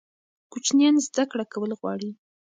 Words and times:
کوچنیان 0.51 0.95
زده 1.07 1.23
کړه 1.31 1.45
کول 1.53 1.71
غواړي. 1.79 2.11